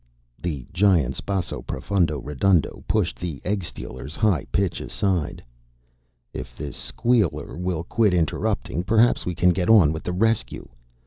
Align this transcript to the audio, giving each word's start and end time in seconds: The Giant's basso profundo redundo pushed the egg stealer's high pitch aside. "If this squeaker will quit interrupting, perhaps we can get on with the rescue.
The 0.41 0.65
Giant's 0.73 1.21
basso 1.21 1.61
profundo 1.61 2.19
redundo 2.19 2.83
pushed 2.87 3.19
the 3.19 3.39
egg 3.45 3.63
stealer's 3.63 4.15
high 4.15 4.45
pitch 4.51 4.81
aside. 4.81 5.43
"If 6.33 6.57
this 6.57 6.75
squeaker 6.75 7.55
will 7.55 7.83
quit 7.83 8.11
interrupting, 8.11 8.81
perhaps 8.83 9.27
we 9.27 9.35
can 9.35 9.51
get 9.51 9.69
on 9.69 9.93
with 9.93 10.01
the 10.01 10.11
rescue. 10.13 10.69